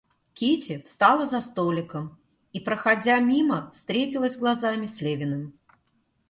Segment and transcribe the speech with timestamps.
[0.33, 2.17] Кити встала за столиком
[2.53, 5.53] и, проходя мимо, встретилась глазами с Левиным.